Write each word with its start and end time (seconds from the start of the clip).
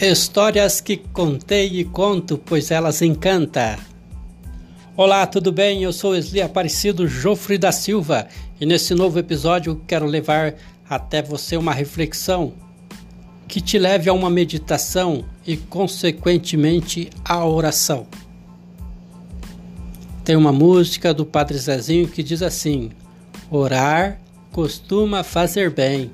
Histórias 0.00 0.80
que 0.80 0.96
contei 0.96 1.80
e 1.80 1.84
conto, 1.84 2.38
pois 2.38 2.70
elas 2.70 3.02
encantam. 3.02 3.76
Olá, 4.96 5.26
tudo 5.26 5.50
bem? 5.50 5.82
Eu 5.82 5.92
sou 5.92 6.14
Esli 6.14 6.40
Aparecido 6.40 7.08
Jofre 7.08 7.58
da 7.58 7.72
Silva 7.72 8.28
e 8.60 8.64
nesse 8.64 8.94
novo 8.94 9.18
episódio 9.18 9.82
quero 9.88 10.06
levar 10.06 10.54
até 10.88 11.20
você 11.20 11.56
uma 11.56 11.72
reflexão 11.72 12.52
que 13.48 13.60
te 13.60 13.76
leve 13.76 14.08
a 14.08 14.12
uma 14.12 14.30
meditação 14.30 15.24
e, 15.44 15.56
consequentemente, 15.56 17.10
a 17.24 17.44
oração. 17.44 18.06
Tem 20.24 20.36
uma 20.36 20.52
música 20.52 21.12
do 21.12 21.26
Padre 21.26 21.58
Zezinho 21.58 22.06
que 22.06 22.22
diz 22.22 22.40
assim: 22.40 22.92
Orar 23.50 24.20
costuma 24.52 25.24
fazer 25.24 25.70
bem. 25.70 26.12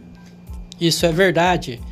Isso 0.81 1.05
é 1.05 1.13
verdade 1.13 1.83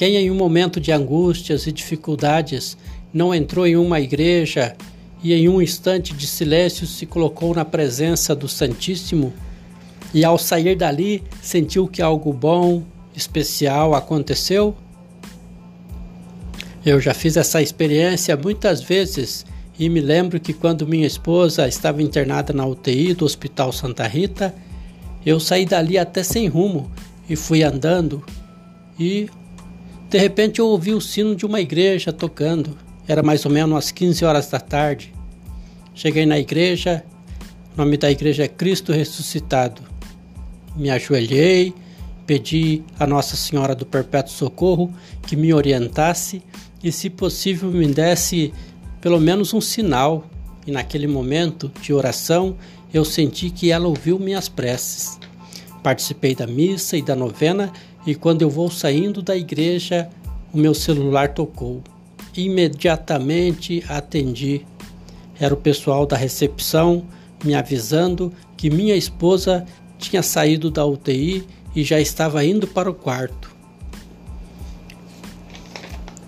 quem 0.00 0.16
em 0.16 0.30
um 0.30 0.34
momento 0.34 0.80
de 0.80 0.90
angústias 0.90 1.66
e 1.66 1.72
dificuldades 1.72 2.74
não 3.12 3.34
entrou 3.34 3.66
em 3.66 3.76
uma 3.76 4.00
igreja 4.00 4.74
e 5.22 5.34
em 5.34 5.46
um 5.46 5.60
instante 5.60 6.14
de 6.14 6.26
silêncio 6.26 6.86
se 6.86 7.04
colocou 7.04 7.54
na 7.54 7.66
presença 7.66 8.34
do 8.34 8.48
Santíssimo 8.48 9.30
e 10.14 10.24
ao 10.24 10.38
sair 10.38 10.74
dali 10.74 11.22
sentiu 11.42 11.86
que 11.86 12.00
algo 12.00 12.32
bom, 12.32 12.82
especial 13.14 13.94
aconteceu? 13.94 14.74
Eu 16.82 16.98
já 16.98 17.12
fiz 17.12 17.36
essa 17.36 17.60
experiência 17.60 18.34
muitas 18.38 18.80
vezes 18.80 19.44
e 19.78 19.86
me 19.90 20.00
lembro 20.00 20.40
que 20.40 20.54
quando 20.54 20.88
minha 20.88 21.06
esposa 21.06 21.68
estava 21.68 22.02
internada 22.02 22.54
na 22.54 22.64
UTI 22.64 23.12
do 23.12 23.26
Hospital 23.26 23.70
Santa 23.70 24.06
Rita, 24.06 24.54
eu 25.26 25.38
saí 25.38 25.66
dali 25.66 25.98
até 25.98 26.22
sem 26.22 26.48
rumo 26.48 26.90
e 27.28 27.36
fui 27.36 27.62
andando 27.62 28.24
e 28.98 29.28
de 30.10 30.18
repente 30.18 30.58
eu 30.58 30.66
ouvi 30.66 30.92
o 30.92 31.00
sino 31.00 31.36
de 31.36 31.46
uma 31.46 31.60
igreja 31.60 32.12
tocando. 32.12 32.76
Era 33.06 33.22
mais 33.22 33.44
ou 33.46 33.50
menos 33.50 33.78
às 33.78 33.92
15 33.92 34.24
horas 34.24 34.48
da 34.48 34.58
tarde. 34.58 35.14
Cheguei 35.94 36.26
na 36.26 36.36
igreja, 36.36 37.04
o 37.74 37.78
nome 37.78 37.96
da 37.96 38.10
igreja 38.10 38.42
é 38.42 38.48
Cristo 38.48 38.92
Ressuscitado. 38.92 39.82
Me 40.74 40.90
ajoelhei, 40.90 41.72
pedi 42.26 42.82
a 42.98 43.06
Nossa 43.06 43.36
Senhora 43.36 43.72
do 43.72 43.86
Perpétuo 43.86 44.32
Socorro 44.32 44.92
que 45.22 45.36
me 45.36 45.54
orientasse 45.54 46.42
e, 46.82 46.90
se 46.90 47.08
possível, 47.08 47.70
me 47.70 47.86
desse 47.86 48.52
pelo 49.00 49.20
menos 49.20 49.54
um 49.54 49.60
sinal. 49.60 50.28
E 50.66 50.72
naquele 50.72 51.06
momento 51.06 51.70
de 51.80 51.92
oração, 51.92 52.56
eu 52.92 53.04
senti 53.04 53.48
que 53.48 53.70
ela 53.70 53.86
ouviu 53.86 54.18
minhas 54.18 54.48
preces. 54.48 55.20
Participei 55.84 56.34
da 56.34 56.48
missa 56.48 56.96
e 56.96 57.02
da 57.02 57.14
novena 57.14 57.72
e 58.06 58.14
quando 58.14 58.42
eu 58.42 58.50
vou 58.50 58.70
saindo 58.70 59.22
da 59.22 59.36
igreja, 59.36 60.08
o 60.52 60.58
meu 60.58 60.74
celular 60.74 61.34
tocou. 61.34 61.82
Imediatamente 62.36 63.84
atendi. 63.88 64.64
Era 65.38 65.54
o 65.54 65.56
pessoal 65.56 66.06
da 66.06 66.16
recepção 66.16 67.04
me 67.44 67.54
avisando 67.54 68.32
que 68.56 68.70
minha 68.70 68.94
esposa 68.94 69.64
tinha 69.98 70.22
saído 70.22 70.70
da 70.70 70.84
UTI 70.84 71.46
e 71.74 71.82
já 71.82 72.00
estava 72.00 72.44
indo 72.44 72.66
para 72.66 72.90
o 72.90 72.94
quarto. 72.94 73.54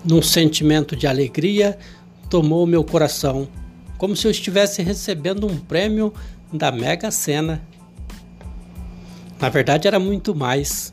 Num 0.03 0.21
sentimento 0.21 0.95
de 0.95 1.07
alegria, 1.07 1.77
tomou 2.29 2.65
meu 2.65 2.83
coração, 2.83 3.47
como 3.97 4.15
se 4.15 4.27
eu 4.27 4.31
estivesse 4.31 4.81
recebendo 4.81 5.47
um 5.47 5.57
prêmio 5.57 6.13
da 6.51 6.71
Mega 6.71 7.09
Sena. 7.09 7.61
Na 9.39 9.49
verdade, 9.49 9.87
era 9.87 9.99
muito 9.99 10.35
mais, 10.35 10.92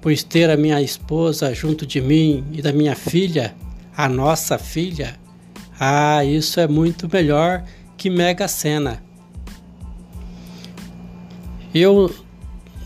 pois 0.00 0.22
ter 0.22 0.50
a 0.50 0.56
minha 0.56 0.80
esposa 0.80 1.54
junto 1.54 1.86
de 1.86 2.00
mim 2.00 2.44
e 2.52 2.62
da 2.62 2.72
minha 2.72 2.94
filha, 2.94 3.54
a 3.96 4.08
nossa 4.08 4.58
filha, 4.58 5.18
ah, 5.78 6.24
isso 6.24 6.60
é 6.60 6.68
muito 6.68 7.08
melhor 7.12 7.64
que 7.96 8.10
Mega 8.10 8.48
Sena. 8.48 9.02
Eu, 11.74 12.14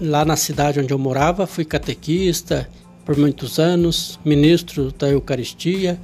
lá 0.00 0.24
na 0.24 0.36
cidade 0.36 0.80
onde 0.80 0.92
eu 0.92 0.98
morava, 0.98 1.46
fui 1.46 1.64
catequista 1.64 2.68
por 3.04 3.16
muitos 3.16 3.58
anos, 3.58 4.18
ministro 4.24 4.92
da 4.92 5.08
Eucaristia, 5.08 5.98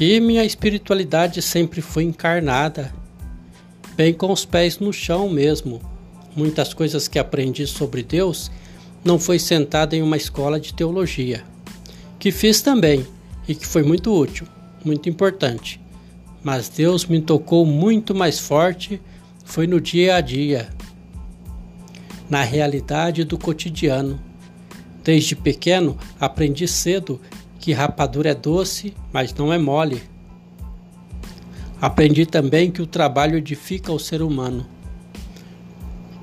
e 0.00 0.20
minha 0.20 0.44
espiritualidade 0.44 1.42
sempre 1.42 1.80
foi 1.80 2.04
encarnada, 2.04 2.92
bem 3.96 4.12
com 4.12 4.32
os 4.32 4.44
pés 4.44 4.78
no 4.78 4.92
chão 4.92 5.28
mesmo 5.28 5.80
muitas 6.38 6.72
coisas 6.72 7.08
que 7.08 7.18
aprendi 7.18 7.66
sobre 7.66 8.02
Deus 8.02 8.50
não 9.04 9.18
foi 9.18 9.38
sentada 9.38 9.96
em 9.96 10.02
uma 10.02 10.16
escola 10.16 10.58
de 10.58 10.74
teologia, 10.74 11.44
que 12.18 12.30
fiz 12.30 12.60
também 12.60 13.06
e 13.46 13.54
que 13.54 13.66
foi 13.66 13.82
muito 13.82 14.12
útil, 14.12 14.46
muito 14.84 15.08
importante. 15.08 15.80
Mas 16.42 16.68
Deus 16.68 17.06
me 17.06 17.20
tocou 17.20 17.64
muito 17.64 18.14
mais 18.14 18.38
forte 18.38 19.00
foi 19.44 19.66
no 19.66 19.80
dia 19.80 20.16
a 20.16 20.20
dia, 20.20 20.68
na 22.28 22.42
realidade 22.42 23.24
do 23.24 23.38
cotidiano. 23.38 24.20
Desde 25.02 25.34
pequeno 25.34 25.96
aprendi 26.20 26.68
cedo 26.68 27.20
que 27.58 27.72
rapadura 27.72 28.30
é 28.30 28.34
doce, 28.34 28.94
mas 29.12 29.32
não 29.34 29.52
é 29.52 29.58
mole. 29.58 30.02
Aprendi 31.80 32.26
também 32.26 32.70
que 32.70 32.82
o 32.82 32.86
trabalho 32.86 33.38
edifica 33.38 33.90
o 33.90 33.98
ser 33.98 34.20
humano 34.20 34.66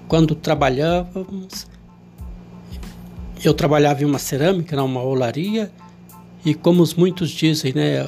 quando 0.08 0.36
trabalhávamos, 0.36 1.68
eu 3.48 3.54
trabalhava 3.54 4.02
em 4.02 4.06
uma 4.06 4.20
cerâmica, 4.20 4.82
uma 4.84 5.04
olaria, 5.04 5.72
e 6.44 6.54
como 6.54 6.84
muitos 6.98 7.32
dizem, 7.32 7.74
né, 7.74 8.08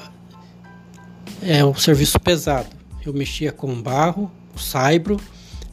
é 1.41 1.63
um 1.63 1.75
serviço 1.75 2.19
pesado. 2.19 2.69
Eu 3.05 3.13
mexia 3.13 3.51
com 3.51 3.81
barro, 3.81 4.31
o 4.55 4.59
saibro, 4.59 5.19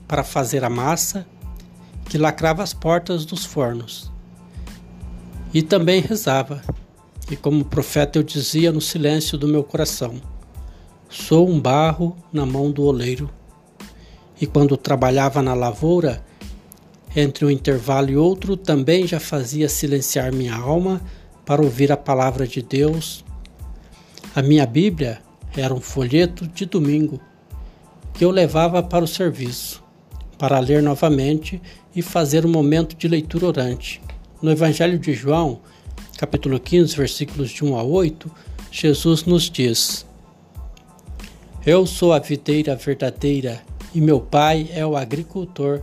para 0.06 0.22
fazer 0.22 0.64
a 0.64 0.70
massa, 0.70 1.26
que 2.08 2.18
lacrava 2.18 2.62
as 2.62 2.72
portas 2.72 3.24
dos 3.24 3.44
fornos. 3.44 4.10
E 5.52 5.62
também 5.62 6.00
rezava. 6.00 6.62
E 7.30 7.36
como 7.36 7.64
profeta 7.64 8.18
eu 8.18 8.22
dizia 8.22 8.70
no 8.70 8.80
silêncio 8.80 9.38
do 9.38 9.48
meu 9.48 9.64
coração: 9.64 10.20
Sou 11.08 11.48
um 11.48 11.58
barro 11.58 12.16
na 12.32 12.44
mão 12.44 12.70
do 12.70 12.84
oleiro 12.84 13.30
e 14.40 14.46
quando 14.46 14.76
trabalhava 14.76 15.40
na 15.42 15.54
lavoura, 15.54 16.24
entre 17.14 17.44
um 17.44 17.50
intervalo 17.50 18.10
e 18.10 18.16
outro, 18.16 18.56
também 18.56 19.06
já 19.06 19.20
fazia 19.20 19.68
silenciar 19.68 20.32
minha 20.32 20.54
alma 20.54 21.00
para 21.44 21.62
ouvir 21.62 21.92
a 21.92 21.96
palavra 21.96 22.46
de 22.46 22.62
Deus. 22.62 23.24
A 24.34 24.42
minha 24.42 24.66
Bíblia 24.66 25.20
era 25.56 25.72
um 25.72 25.80
folheto 25.80 26.46
de 26.46 26.66
domingo 26.66 27.20
que 28.12 28.24
eu 28.24 28.30
levava 28.30 28.82
para 28.82 29.04
o 29.04 29.08
serviço, 29.08 29.82
para 30.38 30.58
ler 30.58 30.82
novamente 30.82 31.60
e 31.94 32.02
fazer 32.02 32.44
um 32.44 32.50
momento 32.50 32.96
de 32.96 33.06
leitura 33.06 33.46
orante. 33.46 34.00
No 34.42 34.50
Evangelho 34.50 34.98
de 34.98 35.12
João, 35.12 35.60
capítulo 36.18 36.58
15, 36.58 36.96
versículos 36.96 37.50
de 37.50 37.64
1 37.64 37.76
a 37.76 37.82
8, 37.82 38.30
Jesus 38.70 39.24
nos 39.24 39.48
diz: 39.48 40.04
Eu 41.64 41.86
sou 41.86 42.12
a 42.12 42.18
videira 42.18 42.74
verdadeira 42.74 43.62
e 43.94 44.00
meu 44.00 44.20
pai 44.20 44.68
é 44.72 44.84
o 44.84 44.96
agricultor. 44.96 45.82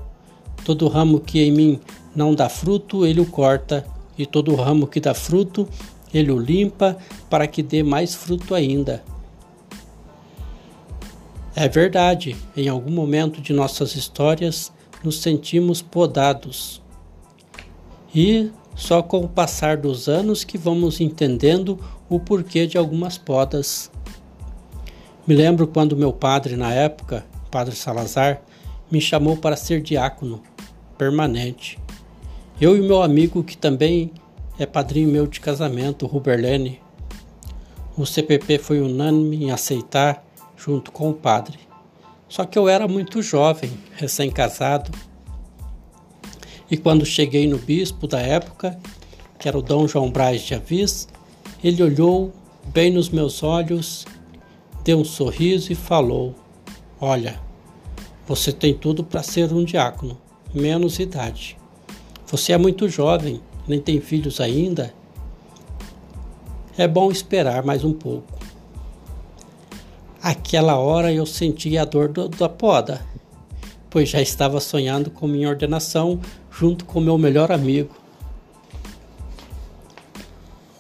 Todo 0.64 0.88
ramo 0.88 1.20
que 1.20 1.42
em 1.42 1.52
mim 1.52 1.80
não 2.16 2.36
dá 2.36 2.50
fruto, 2.50 3.06
ele 3.06 3.20
o 3.20 3.26
corta, 3.26 3.86
e 4.18 4.26
todo 4.26 4.56
ramo 4.56 4.88
que 4.88 5.00
dá 5.00 5.14
fruto, 5.14 5.68
ele 6.14 6.32
o 6.32 6.38
limpa 6.38 6.98
para 7.30 7.48
que 7.48 7.64
dê 7.64 7.82
mais 7.84 8.14
fruto 8.14 8.54
ainda. 8.54 9.04
É 11.56 11.68
verdade, 11.68 12.36
em 12.56 12.70
algum 12.70 12.92
momento 12.92 13.42
de 13.42 13.54
nossas 13.54 13.96
histórias 13.96 14.72
nos 15.04 15.22
sentimos 15.22 15.82
podados. 15.82 16.82
E 18.14 18.52
só 18.76 19.02
com 19.02 19.20
o 19.20 19.30
passar 19.30 19.78
dos 19.78 20.08
anos 20.08 20.44
que 20.44 20.58
vamos 20.58 21.02
entendendo 21.02 21.80
o 22.10 22.20
porquê 22.20 22.68
de 22.68 22.78
algumas 22.78 23.18
podas. 23.18 23.92
Me 25.26 25.36
lembro 25.36 25.68
quando 25.68 25.96
meu 25.96 26.12
padre, 26.12 26.56
na 26.56 26.74
época, 26.74 27.26
Padre 27.50 27.76
Salazar, 27.76 28.42
me 28.90 29.00
chamou 29.00 29.38
para 29.38 29.56
ser 29.56 29.82
diácono 29.82 30.42
permanente. 31.02 31.80
Eu 32.62 32.78
e 32.78 32.80
meu 32.80 33.02
amigo, 33.02 33.44
que 33.44 33.58
também 33.58 34.12
é 34.60 34.68
padrinho 34.68 35.10
meu 35.10 35.26
de 35.26 35.40
casamento, 35.40 36.06
Ruberlene, 36.06 36.80
o 37.98 38.06
CPP 38.06 38.60
foi 38.60 38.82
unânime 38.82 39.46
em 39.46 39.52
aceitar 39.52 40.24
junto 40.56 40.92
com 40.92 41.10
o 41.10 41.14
padre. 41.16 41.58
Só 42.30 42.46
que 42.46 42.56
eu 42.56 42.70
era 42.70 42.88
muito 42.88 43.20
jovem, 43.20 43.72
recém-casado. 43.96 44.92
E 46.70 46.78
quando 46.78 47.04
cheguei 47.04 47.48
no 47.48 47.58
bispo 47.58 48.06
da 48.06 48.20
época, 48.20 48.78
que 49.40 49.48
era 49.48 49.58
o 49.58 49.64
Dom 49.64 49.88
João 49.88 50.12
Braz 50.12 50.44
de 50.44 50.54
Avis, 50.54 51.08
ele 51.64 51.82
olhou 51.82 52.32
bem 52.66 52.92
nos 52.92 53.10
meus 53.10 53.42
olhos, 53.42 54.06
deu 54.84 55.00
um 55.00 55.06
sorriso 55.06 55.72
e 55.72 55.76
falou: 55.76 56.36
Olha, 57.00 57.40
você 58.28 58.52
tem 58.52 58.72
tudo 58.72 59.04
para 59.04 59.24
ser 59.24 59.52
um 59.52 59.64
diácono, 59.64 60.16
menos 60.54 61.00
idade. 61.00 61.58
Você 62.28 62.54
é 62.54 62.58
muito 62.58 62.88
jovem, 62.88 63.42
nem 63.68 63.80
tem 63.80 64.00
filhos 64.00 64.40
ainda. 64.40 64.94
é 66.78 66.88
bom 66.88 67.12
esperar 67.12 67.64
mais 67.64 67.84
um 67.84 67.94
pouco. 67.94 68.40
Aquela 70.22 70.78
hora 70.78 71.12
eu 71.12 71.26
senti 71.26 71.78
a 71.78 71.86
dor 71.86 72.08
do, 72.08 72.30
da 72.30 72.48
poda, 72.48 73.06
pois 73.90 74.10
já 74.10 74.22
estava 74.22 74.60
sonhando 74.60 75.10
com 75.10 75.28
minha 75.28 75.50
ordenação 75.50 76.20
junto 76.52 76.86
com 76.86 77.00
meu 77.00 77.18
melhor 77.18 77.52
amigo. 77.52 77.96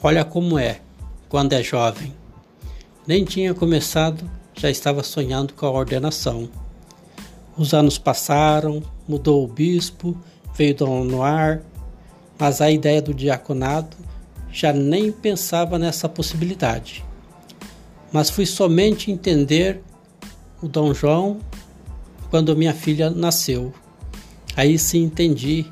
Olha 0.03 0.23
como 0.23 0.57
é 0.57 0.81
quando 1.27 1.53
é 1.53 1.63
jovem. 1.63 2.13
Nem 3.07 3.25
tinha 3.25 3.53
começado, 3.53 4.29
já 4.53 4.69
estava 4.69 5.01
sonhando 5.01 5.53
com 5.53 5.65
a 5.65 5.71
ordenação. 5.71 6.49
Os 7.57 7.73
anos 7.73 7.97
passaram, 7.97 8.81
mudou 9.07 9.43
o 9.43 9.47
bispo, 9.47 10.17
veio 10.55 10.75
Dom 10.75 11.03
Noir, 11.03 11.61
mas 12.39 12.61
a 12.61 12.71
ideia 12.71 13.01
do 13.01 13.13
diaconado 13.13 13.97
já 14.51 14.73
nem 14.73 15.11
pensava 15.11 15.77
nessa 15.77 16.09
possibilidade 16.09 17.03
mas 18.11 18.29
fui 18.29 18.45
somente 18.45 19.09
entender 19.09 19.81
o 20.61 20.67
Dom 20.67 20.93
João 20.93 21.39
quando 22.29 22.55
minha 22.55 22.73
filha 22.73 23.09
nasceu. 23.09 23.73
Aí 24.55 24.77
sim 24.77 25.03
entendi. 25.03 25.65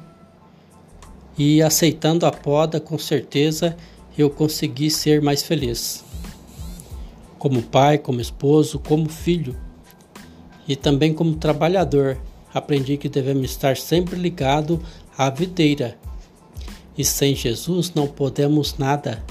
E 1.38 1.62
aceitando 1.62 2.26
a 2.26 2.32
poda, 2.32 2.80
com 2.80 2.98
certeza 2.98 3.76
eu 4.18 4.30
consegui 4.30 4.90
ser 4.90 5.22
mais 5.22 5.44
feliz. 5.44 6.04
Como 7.38 7.62
pai, 7.62 7.98
como 7.98 8.20
esposo, 8.20 8.80
como 8.80 9.10
filho 9.10 9.56
e 10.70 10.76
também 10.76 11.14
como 11.14 11.36
trabalhador, 11.36 12.18
aprendi 12.54 12.96
que 12.96 13.10
devemos 13.10 13.52
estar 13.52 13.76
sempre 13.76 14.16
ligado 14.16 14.82
à 15.18 15.30
videira. 15.30 15.98
E 16.98 17.04
sem 17.04 17.36
Jesus 17.36 17.94
não 17.94 18.08
podemos 18.08 18.78
nada. 18.78 19.22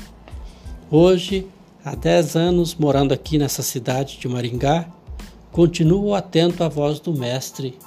Hoje 0.90 1.46
Há 1.90 1.94
dez 1.94 2.37
anos 2.37 2.75
morando 2.75 3.14
aqui 3.14 3.38
nessa 3.38 3.62
cidade 3.62 4.19
de 4.19 4.29
Maringá, 4.29 4.87
continuo 5.50 6.12
atento 6.12 6.62
à 6.62 6.69
voz 6.69 7.00
do 7.00 7.14
Mestre, 7.14 7.79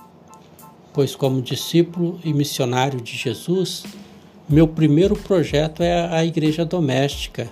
pois, 0.92 1.13
como 1.13 1.39
discípulo 1.39 2.19
e 2.24 2.33
missionário 2.33 3.00
de 3.00 3.15
Jesus, 3.15 3.83
meu 4.50 4.68
primeiro 4.68 5.15
projeto 5.15 5.83
é 5.83 6.07
a 6.07 6.25
igreja 6.25 6.65
doméstica 6.65 7.48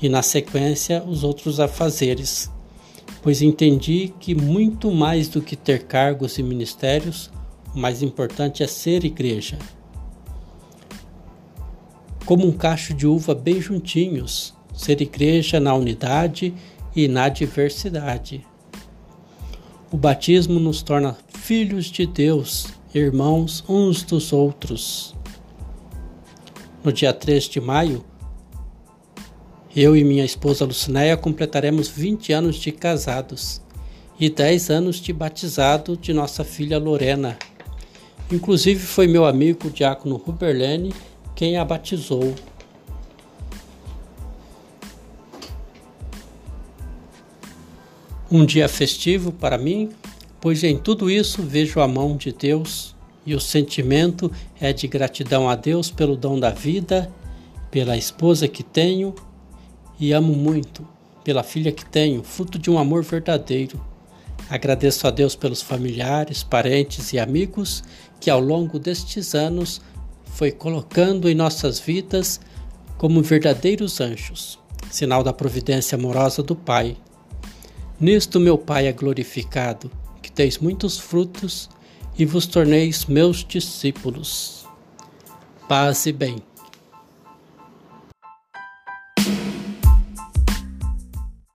e, 0.00 0.08
na 0.08 0.22
sequência, 0.22 1.02
os 1.02 1.24
outros 1.24 1.58
afazeres, 1.58 2.48
pois 3.22 3.40
entendi 3.40 4.12
que 4.18 4.34
muito 4.34 4.90
mais 4.90 5.28
do 5.28 5.40
que 5.40 5.54
ter 5.54 5.84
cargos 5.84 6.38
e 6.38 6.42
ministérios, 6.42 7.30
o 7.74 7.78
mais 7.78 8.02
importante 8.02 8.62
é 8.62 8.66
ser 8.66 9.04
igreja. 9.04 9.58
Como 12.26 12.46
um 12.46 12.52
cacho 12.52 12.92
de 12.92 13.06
uva 13.06 13.34
bem 13.34 13.60
juntinhos, 13.60 14.52
ser 14.74 15.00
igreja 15.00 15.60
na 15.60 15.72
unidade 15.74 16.52
e 16.94 17.06
na 17.06 17.28
diversidade. 17.28 18.44
O 19.90 19.96
batismo 19.96 20.58
nos 20.58 20.82
torna 20.82 21.16
filhos 21.28 21.86
de 21.86 22.06
Deus, 22.06 22.66
irmãos 22.94 23.64
uns 23.68 24.02
dos 24.02 24.32
outros. 24.32 25.14
No 26.82 26.92
dia 26.92 27.12
3 27.12 27.44
de 27.44 27.60
maio, 27.60 28.04
eu 29.74 29.96
e 29.96 30.04
minha 30.04 30.24
esposa 30.24 30.66
Lucinéia 30.66 31.16
completaremos 31.16 31.88
20 31.88 32.32
anos 32.32 32.56
de 32.56 32.70
casados 32.70 33.62
e 34.20 34.28
10 34.28 34.68
anos 34.68 34.96
de 34.96 35.12
batizado 35.12 35.96
de 35.96 36.12
nossa 36.12 36.44
filha 36.44 36.78
Lorena. 36.78 37.38
Inclusive 38.30 38.80
foi 38.80 39.06
meu 39.06 39.24
amigo 39.24 39.68
o 39.68 39.70
diácono 39.70 40.16
Ruberlene 40.16 40.92
quem 41.34 41.56
a 41.56 41.64
batizou. 41.64 42.34
Um 48.30 48.44
dia 48.44 48.68
festivo 48.68 49.32
para 49.32 49.56
mim, 49.56 49.90
pois 50.40 50.62
em 50.62 50.76
tudo 50.76 51.10
isso 51.10 51.42
vejo 51.42 51.80
a 51.80 51.88
mão 51.88 52.16
de 52.16 52.30
Deus 52.30 52.94
e 53.24 53.34
o 53.34 53.40
sentimento 53.40 54.30
é 54.60 54.72
de 54.72 54.86
gratidão 54.86 55.48
a 55.48 55.54
Deus 55.54 55.90
pelo 55.90 56.14
dom 56.14 56.38
da 56.38 56.50
vida, 56.50 57.10
pela 57.70 57.96
esposa 57.96 58.46
que 58.46 58.62
tenho 58.62 59.14
e 60.02 60.12
amo 60.12 60.34
muito, 60.34 60.84
pela 61.22 61.44
filha 61.44 61.70
que 61.70 61.84
tenho, 61.84 62.24
fruto 62.24 62.58
de 62.58 62.68
um 62.68 62.76
amor 62.76 63.04
verdadeiro. 63.04 63.80
Agradeço 64.50 65.06
a 65.06 65.12
Deus 65.12 65.36
pelos 65.36 65.62
familiares, 65.62 66.42
parentes 66.42 67.12
e 67.12 67.20
amigos 67.20 67.84
que 68.18 68.28
ao 68.28 68.40
longo 68.40 68.80
destes 68.80 69.32
anos 69.32 69.80
foi 70.24 70.50
colocando 70.50 71.30
em 71.30 71.36
nossas 71.36 71.78
vidas 71.78 72.40
como 72.98 73.22
verdadeiros 73.22 74.00
anjos, 74.00 74.58
sinal 74.90 75.22
da 75.22 75.32
providência 75.32 75.94
amorosa 75.94 76.42
do 76.42 76.56
Pai. 76.56 76.96
Nisto 78.00 78.40
meu 78.40 78.58
Pai 78.58 78.88
é 78.88 78.92
glorificado, 78.92 79.88
que 80.20 80.32
teis 80.32 80.58
muitos 80.58 80.98
frutos 80.98 81.70
e 82.18 82.24
vos 82.24 82.44
torneis 82.44 83.04
meus 83.06 83.44
discípulos. 83.44 84.66
Paz 85.68 86.06
e 86.06 86.12
bem. 86.12 86.42